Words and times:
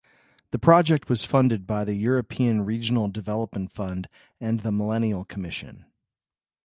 The 0.49 0.57
project 0.57 1.09
was 1.09 1.25
funded 1.25 1.67
by 1.67 1.83
The 1.85 1.93
European 1.93 2.65
Regional 2.65 3.07
Development 3.07 3.71
Fund 3.71 4.09
and 4.39 4.61
the 4.61 4.71
Millennium 4.71 5.25
Commission. 5.25 5.85